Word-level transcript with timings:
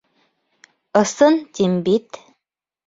—Ысын, 1.01 1.35
тим 1.55 1.73
бит. 1.85 2.09